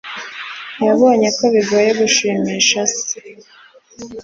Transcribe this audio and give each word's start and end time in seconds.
yabonye 0.85 1.27
ko 1.37 1.43
bigoye 1.53 1.89
gushimisha 1.99 2.79
se 2.97 3.15